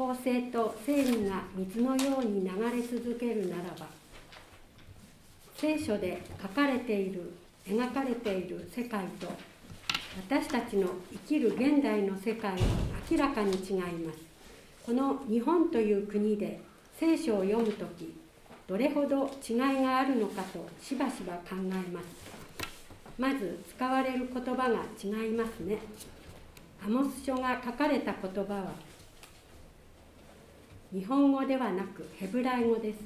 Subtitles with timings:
[0.00, 3.86] 公正と正義が水のように流れ続けるならば
[5.58, 7.30] 聖書で書かれている
[7.66, 9.30] 描かれている世界と
[10.26, 12.58] 私たちの生きる現代の世界は
[13.10, 14.18] 明らかに違います。
[14.86, 16.58] この日本という国で
[16.98, 18.14] 聖書を読む時
[18.66, 22.06] どれほど違いがあるのかとしばしば考えます。
[23.18, 25.76] まず使われる言葉が違いますね。
[26.82, 28.89] アモス書が書かれた言葉は
[30.92, 32.98] 日本語ではなくヘブライ語です。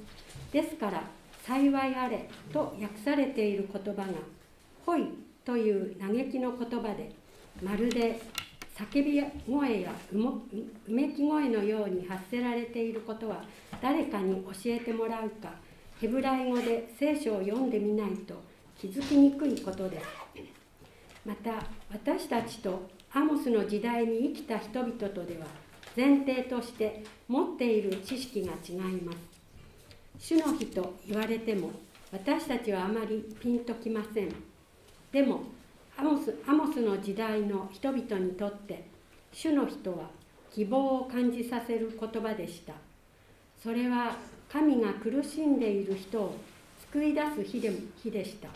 [0.51, 1.03] ですから
[1.47, 4.07] 幸いあれと訳されている言葉が
[4.87, 5.07] ほい
[5.45, 7.13] という嘆きの言葉で
[7.63, 8.19] まるで
[8.75, 13.45] 叫び声やうめき声のように発せられていることは
[13.83, 15.53] 誰かに教えてもらうか
[16.01, 18.35] ヘブライ語で聖書を読んでみないと
[18.79, 20.07] 気づきにくいことです。
[21.27, 21.53] また
[21.91, 25.47] 私たちとアモスの時代に生きた人々とでは
[25.97, 29.19] 前提として持っている知識が違います。
[30.19, 31.71] 主の日と言われても
[32.13, 34.29] 私たちはあまりピンときません。
[35.13, 35.43] でも
[35.97, 38.85] アモスアモスの時代の人々にとって
[39.33, 40.11] 主の人は
[40.53, 42.73] 希望を感じさせる言葉でした。
[43.63, 44.17] それは
[44.51, 46.37] 神が苦しんでいる人を
[46.93, 47.73] 救い出す日で
[48.03, 48.49] 日でした。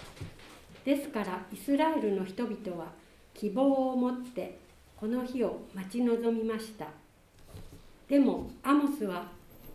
[0.84, 2.92] ですからイスラエルの人々は
[3.34, 4.58] 希望を持って
[4.96, 6.86] この日を待ち望みました。
[8.08, 9.26] でもアモスは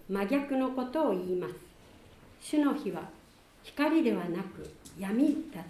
[0.10, 1.54] 真逆のことを言います。
[2.42, 3.10] 主の日は
[3.64, 5.70] 光ではなく闇だと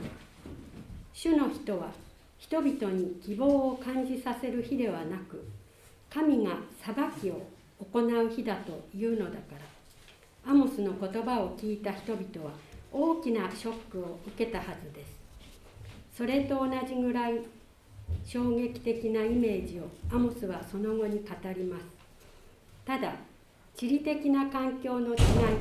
[1.13, 1.91] 主の人は
[2.39, 5.45] 人々に希望を感じさせる日ではなく
[6.09, 7.45] 神が裁きを
[7.79, 9.55] 行う日だというのだか
[10.45, 10.51] ら。
[10.51, 12.51] アモスの言葉を聞いた人々は
[12.91, 15.19] 大きなショックを受けたはずです。
[16.17, 17.39] それと同じぐらい
[18.25, 21.83] 衝撃的なイメージをアモスはその後に語ります。
[22.85, 23.13] ただ
[23.75, 25.17] 地理的な環境の違い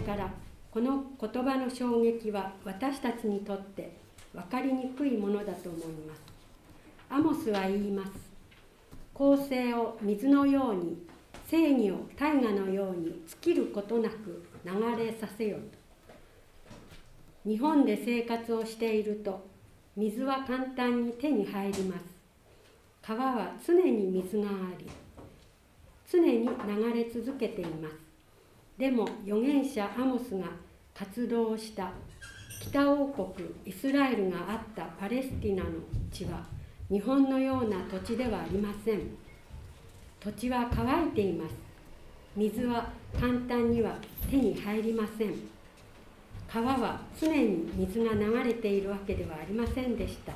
[0.06, 0.31] から
[0.70, 3.97] この言葉の衝撃は私たちにとって
[4.33, 6.21] 分かりにくいものだと思います。
[7.11, 8.12] アモスは言います。
[9.12, 11.06] 公正を水のように
[11.47, 15.62] 正義を大河のように尽きることなく流れさせよと。
[17.50, 19.47] 日本で生活をしていると
[19.97, 22.05] 水は簡単に手に入ります。
[23.03, 24.87] 川は常に水があり
[26.12, 27.95] 常に流れ続けています。
[28.77, 30.45] でも預言者アモスが
[30.93, 31.91] 活動した
[32.61, 35.71] 北王国イスラエルがあったパレスティナの
[36.11, 36.45] 地は
[36.91, 39.00] 日本のような土地ではありません。
[40.21, 41.55] 土地は乾いています。
[42.37, 43.97] 水は簡単には
[44.31, 45.34] 手に入りません。
[46.47, 50.34] 川は常に水が流れているわけではありませんでした。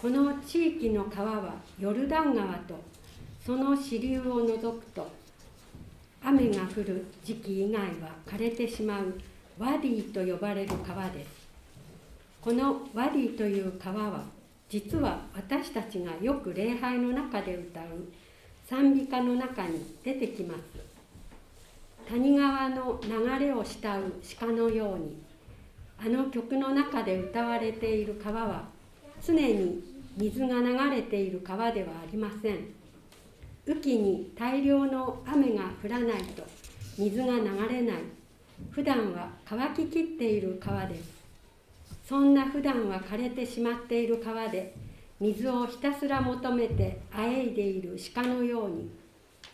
[0.00, 2.78] この地域の川はヨルダン川と
[3.44, 5.10] その支流を除くと
[6.22, 9.18] 雨が降る時期以外は枯れてしまう
[9.58, 11.28] ワディと呼ばれる川です。
[12.40, 14.24] このワディという川は
[14.68, 17.84] 実は私たちがよく礼拝の中で歌う
[18.68, 20.60] 賛美歌の中に出てきます。
[22.08, 25.16] 谷川の流れを慕う鹿のように
[25.98, 28.64] あの曲の中で歌われている川は
[29.24, 29.82] 常に
[30.16, 32.79] 水が流れている川ではありません。
[33.70, 36.42] 雨季に大量の雨が降らないと
[36.98, 37.96] 水が流れない。
[38.72, 41.20] 普段は乾ききっている川です。
[42.04, 44.74] そんな普段は枯れてしまっている川で
[45.20, 48.90] 水をひたすら求めてあえいでいる鹿のように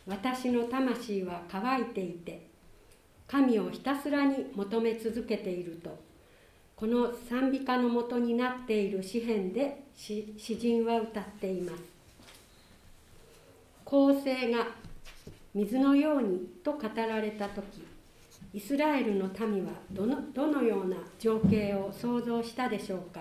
[0.06, 2.46] 私の魂は乾いていて
[3.26, 5.98] 神をひたすらに求め続けていると
[6.74, 11.95] この賛美歌のもとになっている詩篇で詩人は歌っています。
[13.86, 14.66] 公正が
[15.54, 17.64] 水のようにと語られた時
[18.52, 23.20] イスラエルの民はどのどのような情景を想像したでしょうか？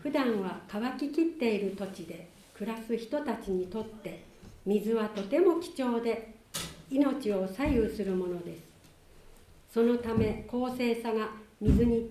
[0.00, 4.22] 普段は乾ききっている土地で暮らす人たちにとって
[4.64, 6.32] 水はとても貴重で
[6.88, 8.62] 命を左右するものです。
[9.72, 11.30] そのため公正さが
[11.60, 12.08] 水に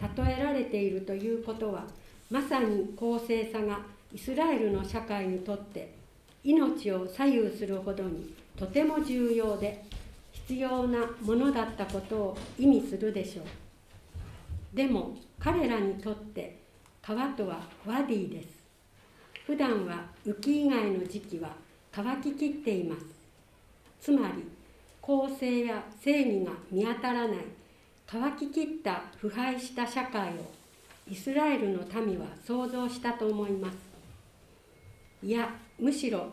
[0.00, 1.84] 例えられているということは
[2.32, 3.78] まさに公正さが
[4.12, 6.02] イスラエルの社会にとって
[6.44, 9.82] 命を左右するほどにとても重要で
[10.30, 14.76] 必要なものだったことを意味するでしょう。
[14.76, 16.58] でも彼らにとって
[17.00, 18.48] 川とはワディです。
[19.46, 21.50] 普段は雨季以外の時期は
[21.90, 23.06] 乾ききっています。
[24.00, 24.44] つまり
[25.00, 27.38] 公正や正義が見当たらない
[28.06, 30.52] 乾ききった腐敗した社会を
[31.10, 33.93] イスラエルの民は想像したと思います。
[35.24, 35.48] いや
[35.78, 36.26] むしろ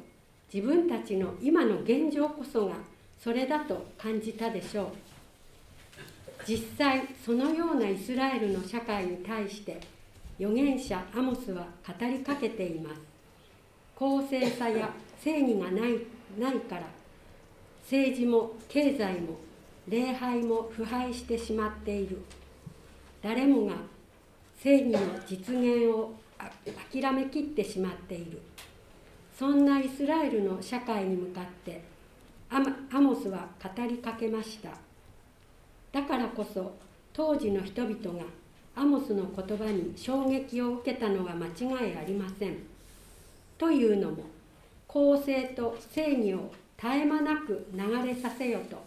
[0.53, 2.75] 自分たちの今の現状こそが
[3.17, 4.87] それだと感じたでしょう。
[6.45, 9.79] 実際そのようなイスラエルの社会に対して
[10.37, 12.99] 預言者アモスは語りかけています。
[13.95, 14.89] 公正さや
[15.23, 15.99] 正義がない
[16.37, 16.81] ないから
[17.83, 19.37] 政治も経済も
[19.87, 22.21] 礼拝も腐敗してしまっている。
[23.21, 23.75] 誰もが
[24.61, 26.13] 正義の実現を
[26.91, 28.41] 諦めきってしまっている。
[29.41, 31.81] そんなイスラエルの社会に向かって
[32.51, 32.59] ア
[33.01, 34.69] モスは語りかけました。
[35.91, 36.75] だからこそ
[37.11, 38.25] 当時の人々が
[38.75, 42.57] アモスの言葉に衝撃を受けたのは間違いありません。
[43.57, 44.25] というのも
[44.85, 48.77] 公正と正義を絶え間なく流れさせよと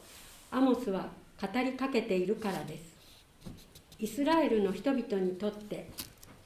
[0.52, 1.08] アモスは
[1.42, 2.94] 語りかけているからです。
[3.98, 5.90] イスラエルの人々にとって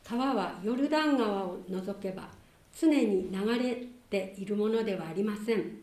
[0.02, 2.31] 川はヨルダン川を除けば
[2.75, 5.81] 常に流れているものではありません。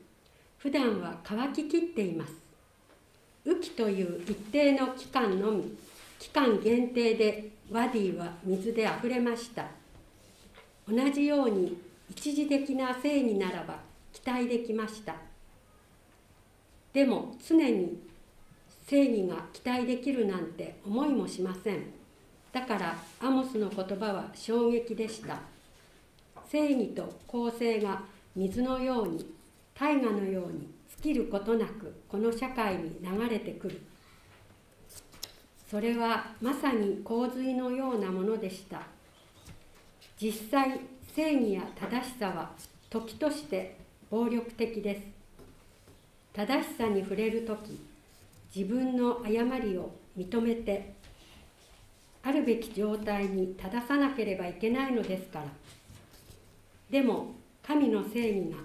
[0.57, 2.33] 普段は乾ききっています。
[3.45, 5.77] 雨季という一定の期間のみ
[6.17, 9.67] 期間限定でワディは水であふれました。
[10.87, 11.77] 同じように
[12.09, 13.79] 一時的な正義ならば
[14.13, 15.15] 期待できました。
[16.93, 17.99] でも常に
[18.87, 21.83] 正義が期待できるなんて思いもしません。
[22.51, 25.41] だからアモスの言葉は衝撃でした。
[26.49, 28.01] 正義と公正が
[28.35, 29.33] 水のように
[29.73, 30.69] 大河のように
[31.01, 33.81] 尽きることなくこの社会に流れてくる。
[35.69, 38.81] それはまさに洪水のようなものでした。
[40.19, 40.79] 実際
[41.15, 42.51] 正義や正しさは
[42.89, 43.77] 時として
[44.09, 45.01] 暴力的です。
[46.33, 47.79] 正しさに触れる時
[48.53, 50.93] 自分の誤りを認めて
[52.23, 55.45] あるべき状態に正さなければいけないのですから。
[56.89, 57.35] でも
[57.65, 58.57] 神の正義が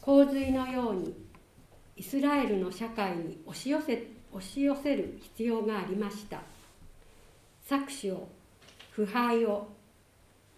[0.00, 1.14] 洪水のように
[1.96, 6.40] イスラエルの社会に押し寄せ押し寄せる必要がありました。
[7.68, 8.28] 搾取を
[8.90, 9.68] 腐敗を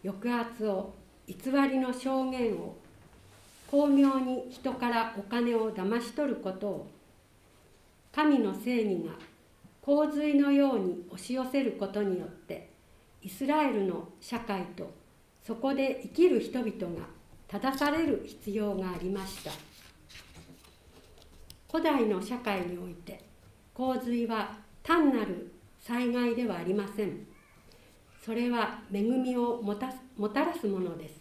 [0.04, 0.94] 抑圧を
[1.26, 2.76] 偽りの証言を
[3.70, 6.90] 巧妙に人からお金を騙し取ることを
[8.12, 9.12] 神の正義が
[9.82, 12.70] 洪水のように押し寄せることによって
[13.22, 14.90] イスラエルの社会と
[15.44, 17.19] そこで生きる人々が
[17.50, 19.50] 正される必要がありました。
[21.68, 23.24] 古代の社会において
[23.74, 27.26] 洪水は単なる災害ではありません。
[28.24, 31.20] それは恵みをもたもたらすものです。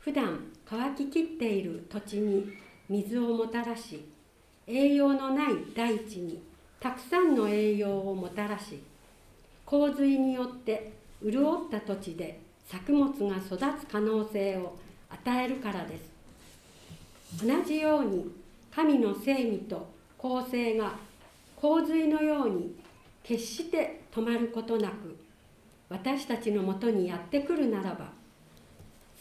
[0.00, 2.52] 普段乾ききっている土地に
[2.88, 4.04] 水をもたらし
[4.66, 6.42] 栄養のない大地に
[6.80, 8.82] たくさんの栄養をもたらし
[9.64, 10.92] 洪水によって
[11.22, 14.76] 潤った土地で作物が育つ可能性を
[15.12, 16.12] 与えるからです。
[17.44, 18.30] 同じように
[18.74, 19.88] 神の正義と
[20.18, 20.94] 公正が
[21.56, 22.74] 洪水のように
[23.22, 25.16] 決して止まることなく
[25.88, 28.10] 私たちのもとにやってくるならば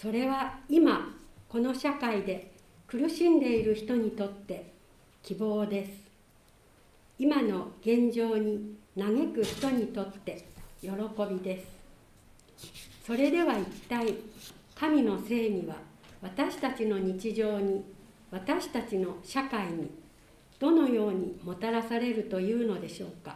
[0.01, 1.15] それは今
[1.47, 2.51] この社会で
[2.87, 4.73] 苦しんでいる人にとって
[5.23, 5.91] 希望です。
[7.19, 10.45] 今の現状に嘆く人にとって
[10.81, 10.89] 喜
[11.29, 11.67] びです。
[13.05, 14.15] それでは一体
[14.81, 15.75] 神の正義は
[16.23, 17.85] 私たちの日常に
[18.31, 19.91] 私たちの社会に
[20.57, 23.35] どのようにもたらされるというのでしょうか。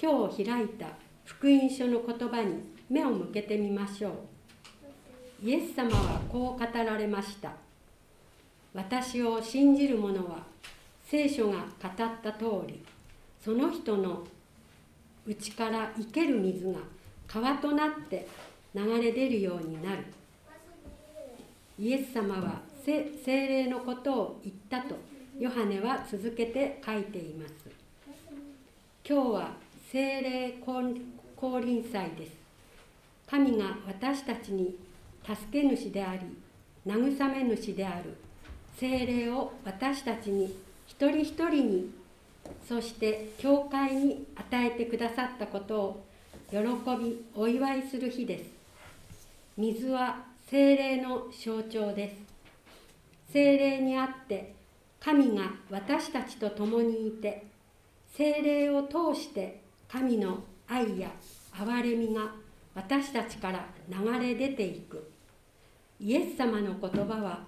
[0.00, 0.86] 今日開いた
[1.26, 2.54] 福音書の言葉に
[2.88, 5.46] 目を向けてみましょう。
[5.46, 7.52] イエス様はこう語られました。
[8.72, 10.38] 私を信じる者は
[11.04, 11.66] 聖書が語っ
[12.22, 12.82] た通り
[13.44, 14.24] その人の
[15.26, 16.78] 内から生ける水が
[17.26, 18.26] 川となって
[18.76, 20.04] 流れ出るようになる。
[21.78, 24.94] イエス様は精霊のことを言ったと
[25.38, 27.54] ヨハネは続けて書いています。
[29.08, 29.50] 今日は
[29.90, 32.32] 精霊降臨祭です。
[33.26, 34.76] 神が私たちに
[35.24, 36.20] 助け主であり
[36.86, 38.14] 慰め主である。
[38.76, 40.54] 精霊を私たちに
[40.86, 41.90] 一人一人に
[42.68, 46.04] そして教会に与えてくださったことを
[46.50, 46.58] 喜
[47.02, 48.55] びお祝いする日です。
[49.58, 50.18] 水は
[50.50, 53.32] 精霊の象徴です。
[53.32, 54.54] 精霊にあって
[55.00, 57.46] 神が私たちと共にいて
[58.12, 61.10] 精霊を通して神の愛や
[61.54, 62.32] 憐れみが
[62.74, 65.10] 私たちから流れ出ていく。
[66.00, 67.46] イエス様の言葉は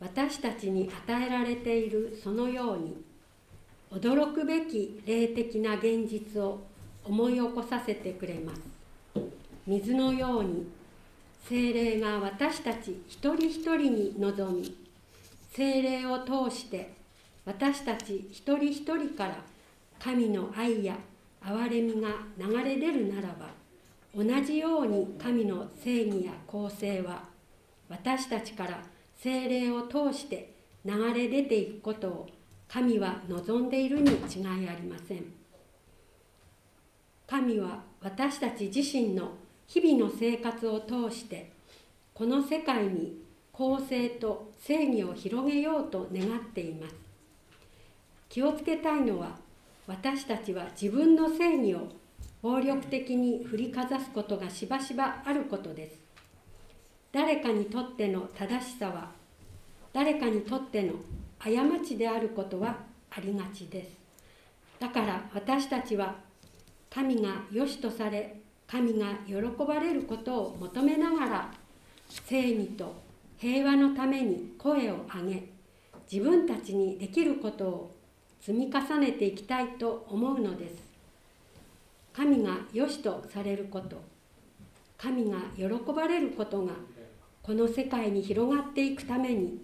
[0.00, 2.96] 私たちに与えられているそのように
[3.92, 6.60] 驚くべき霊的な現実を
[7.04, 8.60] 思い起こさせてくれます。
[9.68, 10.79] 水のように
[11.48, 14.76] 精霊が私たち一人一人に臨み
[15.52, 16.92] 精霊を通して
[17.44, 19.36] 私たち一人一人から
[19.98, 20.96] 神の愛や
[21.42, 23.48] 憐れみが流れ出るならば
[24.14, 27.24] 同じように神の正義や公正は
[27.88, 28.82] 私たちから
[29.16, 30.54] 精霊を通して
[30.84, 32.28] 流れ出ていくことを
[32.68, 35.24] 神は望んでいるに違いありません。
[37.26, 39.32] 神は私たち自身の
[39.72, 41.52] 日々の生活を通して
[42.12, 43.22] この世界に
[43.52, 46.94] 公正と正義を広げようと願っています。
[48.28, 49.36] 気をつけたいのは
[49.86, 51.86] 私たちは自分の正義を
[52.42, 56.00] 暴力的に振りかざすことがしばしばあることです。
[57.12, 59.12] 誰かにとっての正しさは
[59.92, 60.94] 誰かにとっての
[61.38, 61.48] 過
[61.86, 62.76] ちであることは
[63.10, 63.90] ありがちです。
[64.80, 66.16] だから私たちは
[66.92, 69.34] 神が良しとされ神が喜
[69.66, 71.50] ばれることを求めながら
[72.08, 72.94] 正義と
[73.36, 75.42] 平和のために声を上げ
[76.10, 77.96] 自分たちにできることを
[78.40, 80.90] 積み重ねていきたいと思うのです。
[82.12, 84.02] 神が良しとされること
[84.98, 86.72] 神が喜ばれることが
[87.42, 89.58] この世界に広がっていくために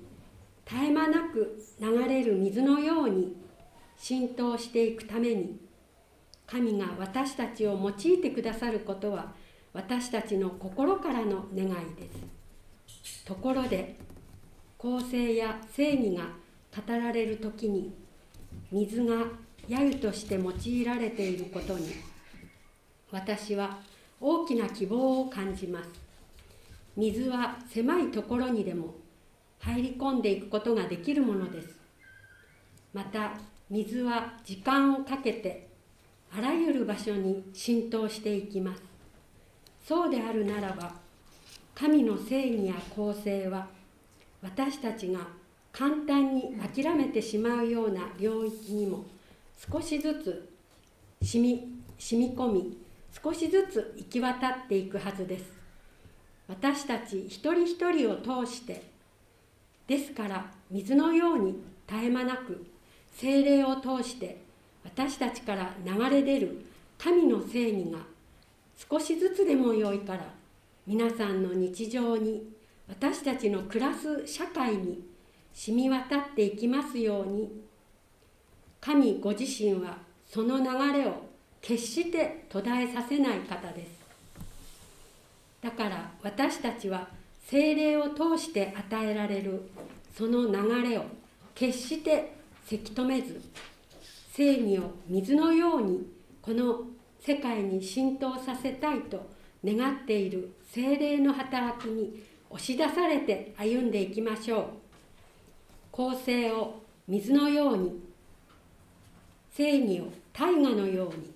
[0.64, 3.36] 絶え間なく流れる水のように
[3.98, 5.65] 浸透していくために
[6.46, 9.32] 神が私たちを用いてくださることは
[9.72, 12.08] 私たちの心からの願いで
[12.96, 13.24] す。
[13.24, 13.96] ところで
[14.78, 16.24] 公正や正義が
[16.74, 17.92] 語られる時に
[18.70, 19.14] 水が
[19.68, 21.88] 揶揄として用いられていることに
[23.10, 23.78] 私は
[24.20, 25.90] 大きな希望を感じます。
[26.96, 28.94] 水は狭いところにでも
[29.58, 31.78] 入り込んでいくことができるものです。
[32.94, 33.32] また
[33.68, 35.65] 水は時間をかけて
[36.36, 38.82] あらゆる場所に浸透していきます。
[39.86, 40.92] そうであるならば
[41.74, 43.66] 神の正義や公正は
[44.42, 45.20] 私たちが
[45.72, 49.06] 簡単に諦めてしまうような領域にも
[49.72, 50.52] 少しずつ
[51.22, 52.78] 染み染み込み
[53.22, 55.44] 少しずつ行き渡っていくはずです。
[56.48, 58.82] 私たち一人一人を通して
[59.86, 62.66] ですから水のように絶え間なく
[63.14, 64.45] 精霊を通して
[64.86, 66.64] 私たちから流れ出る
[66.96, 67.98] 神の正義が
[68.90, 70.20] 少しずつでも良いから
[70.86, 72.42] 皆さんの日常に
[72.88, 75.02] 私たちの暮らす社会に
[75.52, 77.66] 染み渡っていきますように。
[78.80, 81.26] 神ご自身はその流れを
[81.60, 83.90] 決して途絶えさせない方です。
[85.60, 87.08] だから私たちは
[87.48, 89.68] 精霊を通して与えられる
[90.16, 91.04] その流れを
[91.56, 93.40] 決してせき止めず
[94.36, 96.06] 正義を水のように
[96.42, 96.82] この
[97.18, 99.30] 世界に浸透させたいと
[99.64, 104.64] 願っている精霊の働きに押し出されて歩んでいきましょう
[105.90, 107.98] 公正を水のように
[109.56, 111.32] 正義を大河のように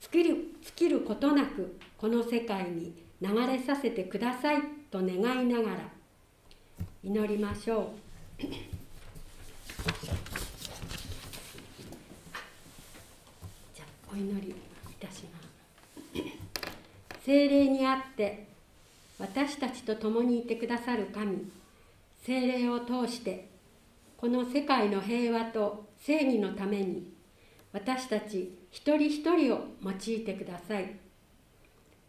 [0.00, 5.80] 尽きる尽きることなくこの世界に流れさせてくださいと願いながら
[7.04, 7.92] 祈りましょ
[8.38, 8.42] う。
[13.74, 13.84] じゃ
[14.16, 14.54] お祈りい
[14.98, 15.46] たします。
[17.22, 18.46] 精霊にあって
[19.18, 21.50] 私たちと共にいてくださる神。
[22.24, 23.50] 精霊を通して
[24.16, 27.12] この世界の平和と正義のために
[27.74, 30.96] 私たち一人一人を用いてください。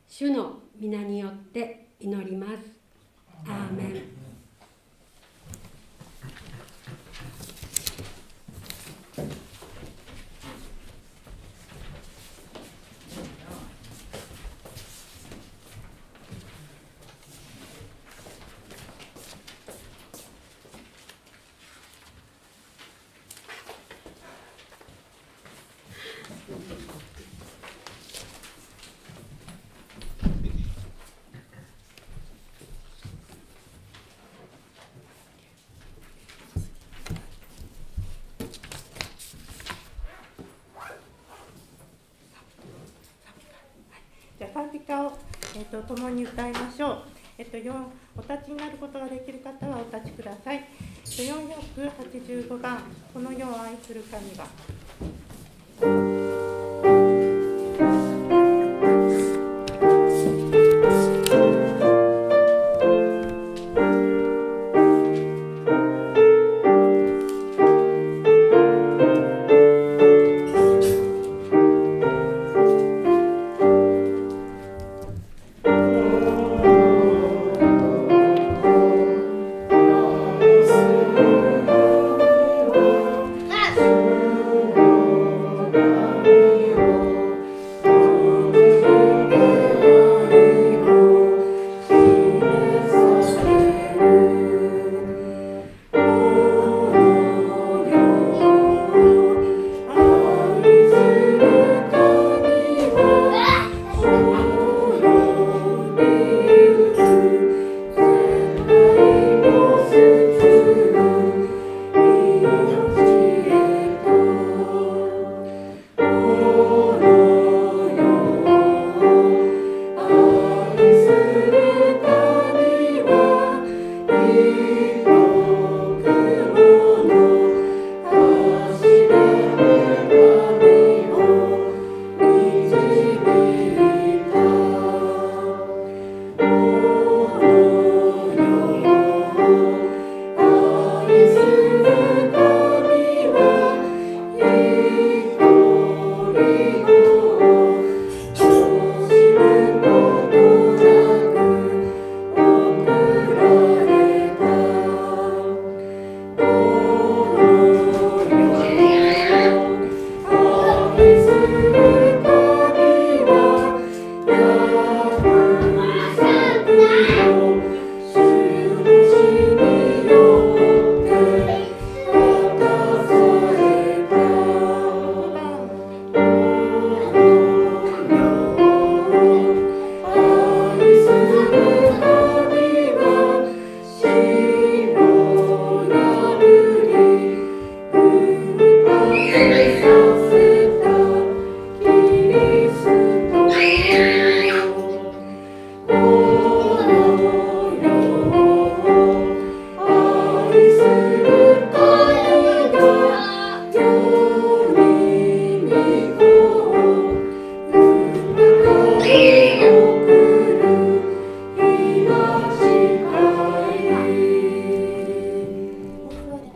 [0.07, 2.53] 主の皆によって祈ります。
[3.45, 4.26] アーメン。
[45.57, 47.03] えっと、共に歌いましょう。
[47.37, 47.73] えっと、4
[48.15, 50.63] お立ちになることができる方はお立ちください。
[51.03, 54.66] 485番、この世を愛する神は。